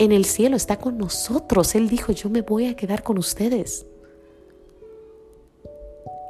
en 0.00 0.12
el 0.12 0.24
cielo, 0.24 0.56
está 0.56 0.78
con 0.78 0.96
nosotros. 0.96 1.74
Él 1.74 1.90
dijo, 1.90 2.10
yo 2.10 2.30
me 2.30 2.40
voy 2.40 2.66
a 2.66 2.74
quedar 2.74 3.02
con 3.02 3.18
ustedes. 3.18 3.84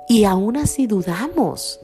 Y 0.08 0.24
aún 0.24 0.56
así 0.56 0.88
dudamos. 0.88 1.78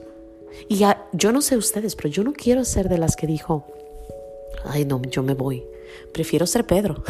Y 0.67 0.83
yo 1.13 1.31
no 1.31 1.41
sé 1.41 1.55
ustedes, 1.55 1.95
pero 1.95 2.09
yo 2.09 2.25
no 2.25 2.33
quiero 2.33 2.65
ser 2.65 2.89
de 2.89 2.97
las 2.97 3.15
que 3.15 3.25
dijo, 3.25 3.65
ay 4.65 4.83
no, 4.83 5.01
yo 5.03 5.23
me 5.23 5.33
voy. 5.33 5.63
Prefiero 6.13 6.45
ser 6.45 6.65
Pedro, 6.65 7.03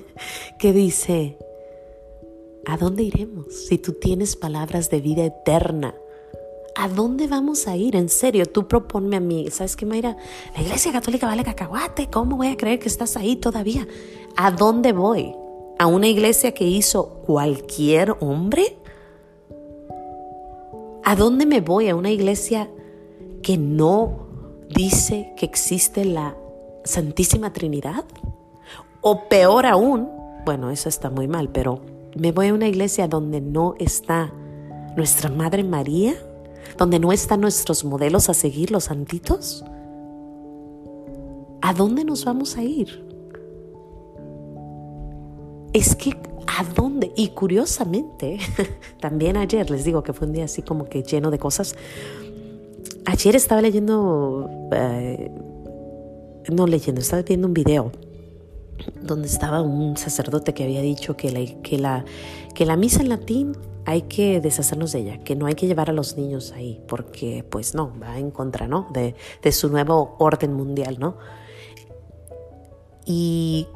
que 0.58 0.72
dice, 0.72 1.38
¿a 2.66 2.76
dónde 2.76 3.04
iremos 3.04 3.54
si 3.54 3.78
tú 3.78 3.92
tienes 3.92 4.34
palabras 4.34 4.90
de 4.90 5.00
vida 5.00 5.24
eterna? 5.24 5.94
¿A 6.78 6.88
dónde 6.88 7.26
vamos 7.26 7.68
a 7.68 7.76
ir? 7.76 7.96
En 7.96 8.10
serio, 8.10 8.44
tú 8.44 8.68
proponme 8.68 9.16
a 9.16 9.20
mí. 9.20 9.50
¿Sabes 9.50 9.76
qué, 9.76 9.86
Mayra? 9.86 10.14
La 10.54 10.60
iglesia 10.60 10.92
católica 10.92 11.26
vale 11.26 11.42
cacahuate. 11.42 12.10
¿Cómo 12.10 12.36
voy 12.36 12.48
a 12.48 12.56
creer 12.58 12.78
que 12.78 12.88
estás 12.88 13.16
ahí 13.16 13.36
todavía? 13.36 13.88
¿A 14.36 14.50
dónde 14.50 14.92
voy? 14.92 15.34
¿A 15.78 15.86
una 15.86 16.06
iglesia 16.06 16.52
que 16.52 16.64
hizo 16.64 17.22
cualquier 17.24 18.14
hombre? 18.20 18.76
¿A 21.02 21.16
dónde 21.16 21.46
me 21.46 21.62
voy? 21.62 21.88
¿A 21.88 21.96
una 21.96 22.10
iglesia 22.10 22.68
que 23.42 23.56
no 23.56 24.26
dice 24.68 25.32
que 25.38 25.46
existe 25.46 26.04
la 26.04 26.36
Santísima 26.84 27.54
Trinidad? 27.54 28.04
O 29.00 29.30
peor 29.30 29.64
aún, 29.64 30.10
bueno, 30.44 30.70
eso 30.70 30.90
está 30.90 31.08
muy 31.08 31.26
mal, 31.26 31.48
pero 31.48 31.80
me 32.14 32.32
voy 32.32 32.48
a 32.48 32.54
una 32.54 32.68
iglesia 32.68 33.08
donde 33.08 33.40
no 33.40 33.76
está 33.78 34.30
nuestra 34.94 35.30
Madre 35.30 35.64
María, 35.64 36.16
donde 36.76 36.98
no 36.98 37.12
están 37.12 37.40
nuestros 37.40 37.84
modelos 37.84 38.28
a 38.28 38.34
seguir, 38.34 38.70
los 38.70 38.84
santitos. 38.84 39.64
¿A 41.62 41.72
dónde 41.72 42.04
nos 42.04 42.24
vamos 42.24 42.56
a 42.56 42.62
ir? 42.62 43.04
Es 45.72 45.94
que 45.96 46.16
¿A 46.46 46.64
dónde? 46.64 47.12
Y 47.16 47.28
curiosamente, 47.28 48.38
también 49.00 49.36
ayer, 49.36 49.68
les 49.68 49.84
digo 49.84 50.02
que 50.02 50.12
fue 50.12 50.26
un 50.26 50.32
día 50.32 50.44
así 50.44 50.62
como 50.62 50.86
que 50.86 51.02
lleno 51.02 51.30
de 51.30 51.38
cosas. 51.38 51.74
Ayer 53.04 53.36
estaba 53.36 53.60
leyendo, 53.60 54.48
eh, 54.72 55.30
no 56.50 56.66
leyendo, 56.66 57.00
estaba 57.00 57.22
viendo 57.22 57.48
un 57.48 57.52
video 57.52 57.92
donde 59.00 59.28
estaba 59.28 59.62
un 59.62 59.96
sacerdote 59.96 60.54
que 60.54 60.64
había 60.64 60.82
dicho 60.82 61.16
que 61.16 61.30
la, 61.30 61.62
que 61.62 61.78
la, 61.78 62.04
que 62.54 62.66
la 62.66 62.76
misa 62.76 63.00
en 63.02 63.08
latín 63.08 63.56
hay 63.86 64.02
que 64.02 64.40
deshacernos 64.40 64.92
de 64.92 64.98
ella, 64.98 65.18
que 65.18 65.36
no 65.36 65.46
hay 65.46 65.54
que 65.54 65.68
llevar 65.68 65.88
a 65.90 65.92
los 65.92 66.16
niños 66.16 66.52
ahí, 66.52 66.82
porque 66.88 67.44
pues 67.48 67.74
no, 67.74 67.92
va 68.02 68.18
en 68.18 68.32
contra, 68.32 68.66
¿no? 68.66 68.88
De, 68.92 69.14
su 69.52 69.68
nuevo 69.70 70.16
orden 70.18 70.52
mundial, 70.52 70.98
¿no? 70.98 71.16
Y 73.06 73.68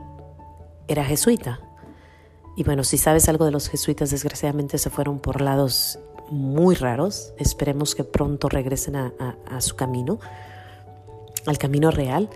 era 0.88 1.04
jesuita. 1.04 1.60
Y 2.56 2.64
bueno, 2.64 2.82
si 2.82 2.98
sabes 2.98 3.28
algo 3.28 3.44
de 3.44 3.52
los 3.52 3.68
jesuitas, 3.68 4.10
desgraciadamente 4.10 4.78
se 4.78 4.90
fueron 4.90 5.20
por 5.20 5.40
lados 5.40 6.00
muy 6.28 6.74
raros. 6.74 7.32
Esperemos 7.38 7.94
que 7.94 8.02
pronto 8.02 8.48
regresen 8.48 8.96
a, 8.96 9.14
su 9.60 9.76
camino, 9.76 10.18
al 11.46 11.56
camino 11.56 11.92
real. 11.92 12.28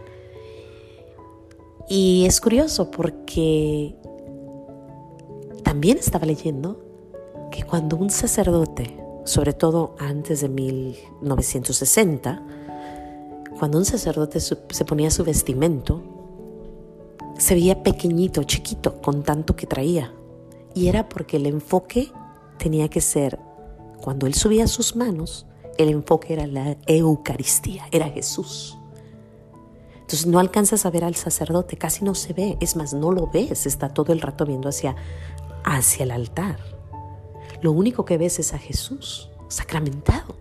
Y 1.89 2.25
es 2.27 2.41
curioso 2.41 2.91
porque 2.91 3.95
también 5.63 5.99
estaba 5.99 6.27
leyendo 6.27 6.81
que 7.51 7.63
cuando 7.63 7.97
un 7.97 8.11
sacerdote, 8.11 8.99
sobre 9.25 9.53
todo 9.53 9.95
antes 9.99 10.41
de 10.41 10.49
1960, 10.49 12.43
cuando 13.59 13.79
un 13.79 13.85
sacerdote 13.85 14.41
se 14.41 14.85
ponía 14.85 15.11
su 15.11 15.25
vestimento, 15.25 16.03
se 17.39 17.55
veía 17.55 17.83
pequeñito, 17.83 18.45
chiquito, 18.45 19.01
con 19.01 19.23
tanto 19.23 19.57
que 19.57 19.67
traía. 19.67 20.13
Y 20.75 20.89
era 20.89 21.09
porque 21.09 21.37
el 21.37 21.47
enfoque 21.47 22.11
tenía 22.59 22.89
que 22.89 23.01
ser, 23.01 23.39
cuando 24.03 24.27
él 24.27 24.35
subía 24.35 24.67
sus 24.67 24.97
manos, 24.97 25.47
el 25.79 25.89
enfoque 25.89 26.33
era 26.33 26.47
la 26.47 26.77
Eucaristía, 26.87 27.87
era 27.91 28.09
Jesús. 28.09 28.79
Entonces 30.05 30.27
no 30.27 30.39
alcanzas 30.39 30.85
a 30.85 30.91
ver 30.91 31.03
al 31.03 31.15
sacerdote, 31.15 31.79
casi 31.79 32.05
no 32.05 32.15
se 32.15 32.35
ve, 32.35 32.59
es 32.61 32.77
más, 32.77 32.93
no 32.93 33.11
lo 33.11 33.29
ves, 33.29 33.65
está 33.65 33.89
todo 33.89 34.13
el 34.13 34.21
rato 34.21 34.45
viendo 34.45 34.69
hacia, 34.69 34.97
hacia 35.65 36.03
el 36.03 36.11
altar. 36.11 36.59
Lo 37.63 37.73
único 37.73 38.05
que 38.05 38.19
ves 38.19 38.39
es 38.39 38.53
a 38.53 38.59
Jesús 38.59 39.31
sacramentado. 39.49 40.37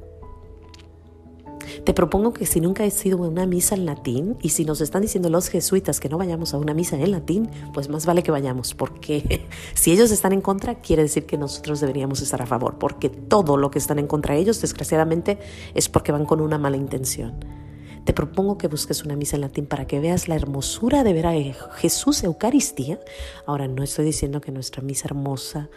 Te 1.85 1.93
propongo 1.93 2.33
que 2.33 2.45
si 2.45 2.59
nunca 2.59 2.83
has 2.83 3.05
ido 3.05 3.23
a 3.23 3.27
una 3.29 3.45
misa 3.45 3.75
en 3.75 3.85
latín 3.85 4.37
y 4.41 4.49
si 4.49 4.65
nos 4.65 4.81
están 4.81 5.01
diciendo 5.01 5.29
los 5.29 5.47
jesuitas 5.47 6.01
que 6.01 6.09
no 6.09 6.17
vayamos 6.17 6.53
a 6.53 6.57
una 6.57 6.73
misa 6.73 6.97
en 6.97 7.11
latín, 7.11 7.49
pues 7.73 7.87
más 7.87 8.05
vale 8.05 8.21
que 8.21 8.31
vayamos, 8.31 8.73
porque 8.73 9.47
si 9.75 9.93
ellos 9.93 10.11
están 10.11 10.33
en 10.33 10.41
contra, 10.41 10.75
quiere 10.75 11.03
decir 11.03 11.25
que 11.25 11.37
nosotros 11.37 11.79
deberíamos 11.79 12.21
estar 12.21 12.41
a 12.41 12.45
favor, 12.45 12.77
porque 12.79 13.07
todo 13.07 13.55
lo 13.55 13.71
que 13.71 13.79
están 13.79 13.97
en 13.97 14.07
contra 14.07 14.35
de 14.35 14.41
ellos, 14.41 14.59
desgraciadamente, 14.59 15.39
es 15.73 15.87
porque 15.87 16.11
van 16.11 16.25
con 16.25 16.41
una 16.41 16.57
mala 16.57 16.75
intención. 16.75 17.62
Te 18.05 18.13
propongo 18.13 18.57
que 18.57 18.67
busques 18.67 19.03
una 19.03 19.15
misa 19.15 19.37
en 19.37 19.41
latín 19.41 19.65
para 19.65 19.87
que 19.87 19.99
veas 19.99 20.27
la 20.27 20.35
hermosura 20.35 21.03
de 21.03 21.13
ver 21.13 21.27
a 21.27 21.33
Jesús 21.75 22.23
Eucaristía. 22.23 22.99
Ahora, 23.45 23.67
no 23.67 23.83
estoy 23.83 24.05
diciendo 24.05 24.41
que 24.41 24.51
nuestra 24.51 24.81
misa 24.81 25.07
hermosa 25.07 25.69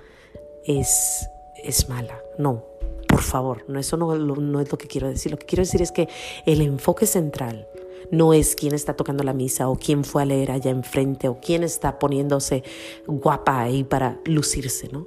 es, 0.65 1.29
es 1.63 1.89
mala, 1.89 2.21
no, 2.39 2.65
por 3.09 3.23
favor, 3.23 3.65
no, 3.69 3.79
eso 3.79 3.97
no, 3.97 4.17
no 4.17 4.61
es 4.61 4.71
lo 4.71 4.79
que 4.79 4.89
quiero 4.89 5.09
decir. 5.09 5.33
Lo 5.33 5.39
que 5.39 5.47
quiero 5.47 5.63
decir 5.63 5.81
es 5.83 5.93
que 5.93 6.09
el 6.45 6.61
enfoque 6.61 7.07
central 7.07 7.69
no 8.11 8.33
es 8.35 8.55
quién 8.55 8.75
está 8.75 8.95
tocando 8.95 9.25
la 9.25 9.33
misa 9.33 9.69
o 9.69 9.77
quién 9.77 10.05
fue 10.05 10.23
a 10.23 10.27
leer 10.27 10.51
allá 10.51 10.71
enfrente 10.71 11.29
o 11.29 11.39
quién 11.41 11.63
está 11.63 11.99
poniéndose 11.99 12.63
guapa 13.07 13.61
ahí 13.61 13.85
para 13.85 14.21
lucirse, 14.25 14.89
¿no? 14.89 15.07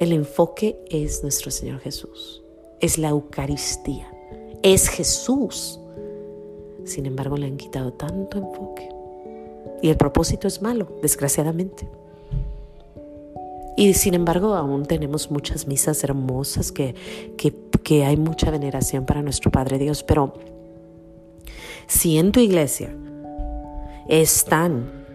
El 0.00 0.12
enfoque 0.12 0.78
es 0.90 1.22
nuestro 1.22 1.50
Señor 1.50 1.80
Jesús, 1.80 2.42
es 2.80 2.98
la 2.98 3.08
Eucaristía, 3.08 4.10
es 4.62 4.88
Jesús. 4.88 5.80
Sin 6.84 7.06
embargo, 7.06 7.36
le 7.36 7.46
han 7.46 7.56
quitado 7.56 7.92
tanto 7.92 8.38
enfoque. 8.38 8.88
Y 9.82 9.88
el 9.88 9.96
propósito 9.96 10.48
es 10.48 10.62
malo, 10.62 10.88
desgraciadamente. 11.02 11.88
Y 13.76 13.94
sin 13.94 14.14
embargo, 14.14 14.54
aún 14.54 14.86
tenemos 14.86 15.30
muchas 15.30 15.68
misas 15.68 16.02
hermosas 16.02 16.72
que, 16.72 16.96
que, 17.36 18.04
hay 18.04 18.16
mucha 18.16 18.50
veneración 18.50 19.06
para 19.06 19.22
nuestro 19.22 19.52
Padre 19.52 19.78
Dios. 19.78 20.02
Pero 20.02 20.34
si 21.86 22.18
en 22.18 22.32
tu 22.32 22.40
iglesia 22.40 22.92
están 24.08 25.06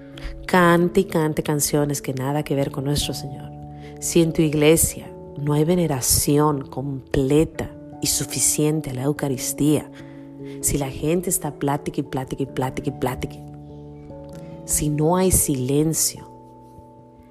cante 0.46 1.02
y 1.02 1.04
cante 1.04 1.44
canciones 1.44 2.02
que 2.02 2.14
nada 2.14 2.44
que 2.44 2.56
ver 2.56 2.72
con 2.72 2.86
nuestro 2.86 3.14
Señor, 3.14 3.52
si 4.00 4.22
en 4.22 4.32
tu 4.32 4.42
iglesia 4.42 5.12
no 5.38 5.54
hay 5.54 5.66
veneración 5.66 6.62
completa 6.62 7.70
y 8.04 8.08
suficiente 8.08 8.90
a 8.90 8.94
la 8.94 9.04
Eucaristía, 9.04 9.90
si 10.60 10.78
la 10.78 10.90
gente 10.90 11.30
está 11.30 11.54
plática 11.54 12.02
y 12.02 12.04
plática 12.04 12.44
y 12.44 12.46
plática 12.46 12.90
y 12.90 13.00
plática, 13.00 13.36
si 14.66 14.90
no 14.90 15.16
hay 15.16 15.32
silencio, 15.32 16.30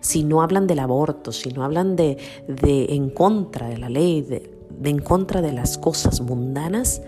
si 0.01 0.25
no 0.25 0.41
hablan 0.41 0.67
del 0.67 0.79
aborto, 0.79 1.31
si 1.31 1.51
no 1.51 1.63
hablan 1.63 1.95
de, 1.95 2.17
en 2.49 3.11
contra 3.11 3.69
de 3.69 3.77
la 3.77 3.91
ley, 3.91 4.23
de, 4.23 4.51
en 4.83 4.99
contra 4.99 5.43
de 5.43 5.53
las 5.53 5.77
cosas 5.77 6.23
mundanas, 6.23 7.03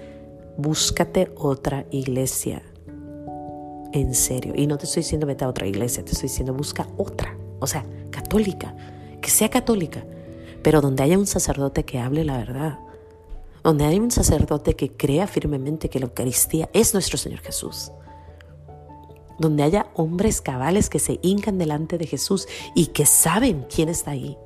búscate 0.59 1.33
otra 1.35 1.87
iglesia. 1.90 2.62
En 3.94 4.14
serio. 4.14 4.52
Y 4.56 4.66
no 4.66 4.76
te 4.76 4.85
estoy 4.85 5.04
diciendo 5.04 5.26
vete 5.26 5.44
a 5.44 5.49
otra 5.49 5.66
iglesia, 5.66 6.04
te 6.04 6.12
estoy 6.12 6.28
diciendo 6.28 6.52
busca 6.52 6.87
otra. 6.99 7.35
O 7.61 7.66
sea, 7.66 7.87
católica, 8.11 8.76
que 9.23 9.30
sea 9.30 9.49
católica, 9.49 10.04
pero 10.62 10.83
donde 10.83 11.02
haya 11.02 11.16
un 11.16 11.26
sacerdote 11.26 11.85
que 11.85 11.99
hable 11.99 12.25
la 12.25 12.37
verdad. 12.37 12.78
Donde 13.64 13.87
haya 13.87 14.00
un 14.00 14.12
sacerdote 14.12 14.76
que 14.76 14.92
crea 14.92 15.26
firmemente 15.26 15.88
que 15.88 15.99
la 15.99 16.06
Eucaristía 16.06 16.71
es 16.73 16.94
nuestro 16.94 17.18
Señor 17.18 17.40
Jesús 17.40 17.90
donde 19.38 19.62
haya 19.62 19.87
hombres 19.94 20.40
cabales 20.40 20.88
que 20.88 20.99
se 20.99 21.18
hincan 21.23 21.59
delante 21.59 21.99
de 21.99 22.06
Jesús 22.06 22.47
y 22.75 22.87
que 22.87 23.06
saben 23.06 23.66
quién 23.73 23.88
está 23.88 24.12
ahí. 24.12 24.38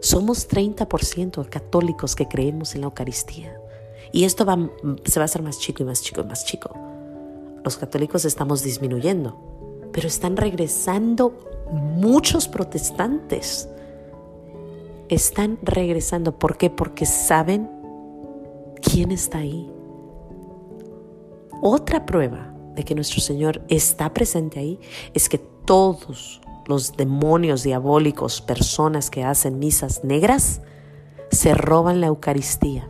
Somos 0.00 0.48
30% 0.48 1.48
católicos 1.48 2.16
que 2.16 2.26
creemos 2.26 2.74
en 2.74 2.80
la 2.80 2.88
Eucaristía. 2.88 3.56
Y 4.10 4.24
esto 4.24 4.44
va, 4.44 4.58
se 5.04 5.20
va 5.20 5.24
a 5.24 5.26
hacer 5.26 5.42
más 5.42 5.58
chico 5.58 5.82
y 5.82 5.86
más 5.86 6.02
chico 6.02 6.22
y 6.22 6.24
más 6.24 6.44
chico. 6.44 6.70
Los 7.64 7.76
católicos 7.76 8.24
estamos 8.24 8.62
disminuyendo, 8.62 9.90
pero 9.92 10.08
están 10.08 10.36
regresando 10.36 11.32
muchos 11.70 12.48
protestantes. 12.48 13.68
Están 15.08 15.58
regresando. 15.62 16.36
¿Por 16.38 16.56
qué? 16.56 16.68
Porque 16.68 17.06
saben 17.06 17.70
quién 18.92 19.10
está 19.10 19.38
ahí. 19.38 19.72
Otra 21.62 22.04
prueba 22.04 22.54
de 22.74 22.84
que 22.84 22.94
nuestro 22.94 23.20
Señor 23.20 23.62
está 23.68 24.12
presente 24.12 24.58
ahí 24.58 24.78
es 25.14 25.30
que 25.30 25.38
todos 25.38 26.42
los 26.66 26.92
demonios 26.96 27.62
diabólicos, 27.62 28.42
personas 28.42 29.08
que 29.08 29.24
hacen 29.24 29.58
misas 29.58 30.04
negras, 30.04 30.60
se 31.30 31.54
roban 31.54 32.02
la 32.02 32.08
Eucaristía. 32.08 32.88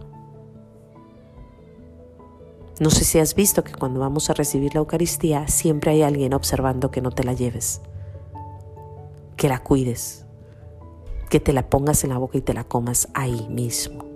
No 2.80 2.90
sé 2.90 3.04
si 3.04 3.20
has 3.20 3.36
visto 3.36 3.62
que 3.62 3.72
cuando 3.72 4.00
vamos 4.00 4.28
a 4.28 4.34
recibir 4.34 4.74
la 4.74 4.80
Eucaristía 4.80 5.46
siempre 5.46 5.92
hay 5.92 6.02
alguien 6.02 6.34
observando 6.34 6.90
que 6.90 7.00
no 7.00 7.12
te 7.12 7.22
la 7.22 7.32
lleves, 7.32 7.80
que 9.36 9.48
la 9.48 9.62
cuides, 9.62 10.26
que 11.30 11.38
te 11.38 11.52
la 11.52 11.70
pongas 11.70 12.02
en 12.02 12.10
la 12.10 12.18
boca 12.18 12.38
y 12.38 12.42
te 12.42 12.54
la 12.54 12.64
comas 12.64 13.08
ahí 13.14 13.46
mismo. 13.48 14.11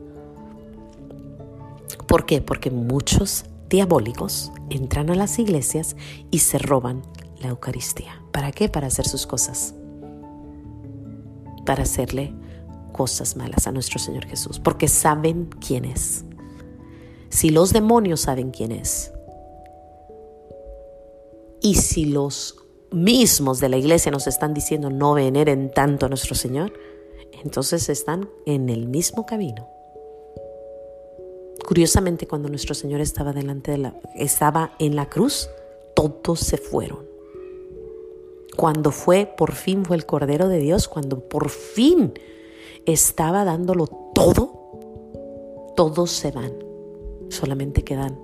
¿Por 2.07 2.27
qué? 2.27 2.41
Porque 2.41 2.71
muchos 2.71 3.45
diabólicos 3.69 4.53
entran 4.71 5.11
a 5.11 5.15
las 5.15 5.39
iglesias 5.39 5.97
y 6.31 6.39
se 6.39 6.59
roban 6.59 7.03
la 7.41 7.49
Eucaristía. 7.49 8.23
¿Para 8.33 8.53
qué? 8.53 8.69
Para 8.69 8.87
hacer 8.87 9.07
sus 9.07 9.27
cosas. 9.27 9.75
Para 11.65 11.83
hacerle 11.83 12.33
cosas 12.93 13.37
malas 13.37 13.67
a 13.67 13.73
nuestro 13.73 13.99
Señor 13.99 14.25
Jesús, 14.27 14.59
porque 14.59 14.89
saben 14.89 15.51
quién 15.61 15.85
es. 15.85 16.25
Si 17.29 17.51
los 17.51 17.73
demonios 17.73 18.21
saben 18.21 18.51
quién 18.51 18.73
es, 18.73 19.13
y 21.61 21.75
si 21.75 22.07
los 22.07 22.57
mismos 22.93 23.61
de 23.61 23.69
la 23.69 23.77
iglesia 23.77 24.13
nos 24.13 24.27
están 24.27 24.55
diciendo 24.55 24.89
no 24.91 25.15
veneren 25.15 25.71
tanto 25.71 26.07
a 26.07 26.09
nuestro 26.09 26.35
Señor, 26.35 26.73
entonces 27.43 27.89
están 27.89 28.31
en 28.47 28.69
el 28.69 28.87
mismo 28.87 29.27
camino. 29.27 29.76
Curiosamente, 31.67 32.29
cuando 32.29 32.49
nuestro 32.49 32.77
Señor 32.77 33.01
estaba 33.01 33.33
delante 33.33 33.73
de 33.73 33.79
la, 33.79 33.95
estaba 34.15 34.77
en 34.79 34.95
la 34.95 35.09
cruz, 35.09 35.51
todos 35.95 36.39
se 36.39 36.59
fueron. 36.59 37.05
Cuando 38.57 38.93
fue, 38.93 39.27
por 39.27 39.53
fin 39.53 39.85
fue 39.85 39.97
el 39.97 40.07
Cordero 40.07 40.49
de 40.49 40.59
Dios, 40.59 40.87
cuando 40.87 41.29
por 41.29 41.49
fin 41.49 42.15
estaba 42.87 43.45
dándolo 43.45 43.89
todo, 44.15 45.73
todos 45.75 46.13
se 46.13 46.31
van. 46.31 46.53
Solamente 47.31 47.83
quedan 47.83 48.17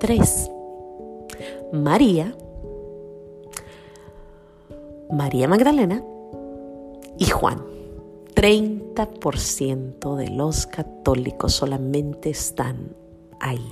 tres. 0.00 0.50
María, 1.72 2.34
María 5.08 5.46
Magdalena 5.46 6.02
y 7.16 7.26
Juan. 7.26 7.77
30% 8.38 10.14
de 10.14 10.28
los 10.28 10.68
católicos 10.68 11.54
solamente 11.54 12.30
están 12.30 12.94
ahí. 13.40 13.68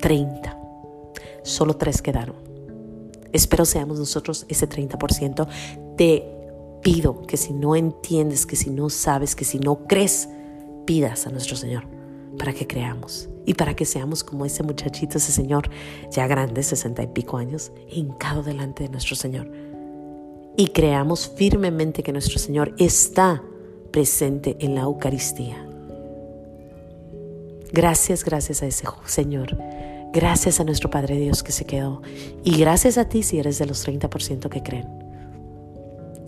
30. 0.00 0.56
Solo 1.42 1.74
tres 1.74 2.02
quedaron. 2.02 2.36
Espero 3.32 3.64
seamos 3.64 3.98
nosotros 3.98 4.46
ese 4.48 4.68
30%. 4.68 5.48
Te 5.96 6.24
pido 6.82 7.22
que 7.22 7.36
si 7.36 7.52
no 7.52 7.74
entiendes, 7.74 8.46
que 8.46 8.54
si 8.54 8.70
no 8.70 8.88
sabes, 8.90 9.34
que 9.34 9.44
si 9.44 9.58
no 9.58 9.88
crees, 9.88 10.28
pidas 10.86 11.26
a 11.26 11.30
nuestro 11.30 11.56
Señor 11.56 11.88
para 12.38 12.52
que 12.52 12.68
creamos 12.68 13.28
y 13.44 13.54
para 13.54 13.74
que 13.74 13.86
seamos 13.86 14.22
como 14.22 14.44
ese 14.44 14.62
muchachito, 14.62 15.18
ese 15.18 15.32
señor 15.32 15.68
ya 16.12 16.28
grande, 16.28 16.62
sesenta 16.62 17.02
y 17.02 17.08
pico 17.08 17.38
años, 17.38 17.72
hincado 17.88 18.44
delante 18.44 18.84
de 18.84 18.88
nuestro 18.88 19.16
Señor 19.16 19.61
y 20.56 20.68
creamos 20.68 21.32
firmemente 21.36 22.02
que 22.02 22.12
nuestro 22.12 22.38
Señor 22.38 22.74
está 22.78 23.42
presente 23.90 24.56
en 24.60 24.74
la 24.74 24.82
Eucaristía. 24.82 25.66
Gracias, 27.72 28.24
gracias 28.24 28.62
a 28.62 28.66
ese 28.66 28.86
Señor. 29.06 29.56
Gracias 30.12 30.60
a 30.60 30.64
nuestro 30.64 30.90
Padre 30.90 31.16
Dios 31.16 31.42
que 31.42 31.52
se 31.52 31.64
quedó. 31.64 32.02
Y 32.44 32.58
gracias 32.58 32.98
a 32.98 33.08
ti 33.08 33.22
si 33.22 33.38
eres 33.38 33.58
de 33.58 33.64
los 33.64 33.86
30% 33.86 34.50
que 34.50 34.62
creen. 34.62 34.86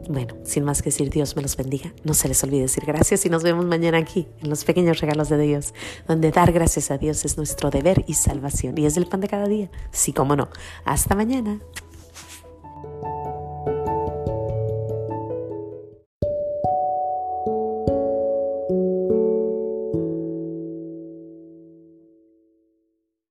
Bueno, 0.08 0.34
sin 0.44 0.64
más 0.64 0.80
que 0.80 0.90
decir, 0.90 1.10
Dios 1.10 1.36
me 1.36 1.42
los 1.42 1.56
bendiga. 1.56 1.92
No 2.02 2.14
se 2.14 2.28
les 2.28 2.42
olvide 2.44 2.62
decir 2.62 2.84
gracias 2.86 3.24
y 3.26 3.30
nos 3.30 3.42
vemos 3.42 3.64
mañana 3.66 3.98
aquí 3.98 4.26
en 4.42 4.50
los 4.50 4.64
pequeños 4.64 5.00
regalos 5.00 5.28
de 5.28 5.38
Dios, 5.38 5.74
donde 6.06 6.30
dar 6.30 6.52
gracias 6.52 6.90
a 6.90 6.98
Dios 6.98 7.24
es 7.24 7.36
nuestro 7.36 7.70
deber 7.70 8.04
y 8.06 8.14
salvación. 8.14 8.76
Y 8.78 8.86
es 8.86 8.96
el 8.96 9.06
pan 9.06 9.20
de 9.20 9.28
cada 9.28 9.46
día. 9.46 9.70
Sí, 9.92 10.12
cómo 10.12 10.36
no. 10.36 10.48
Hasta 10.84 11.14
mañana. 11.14 11.60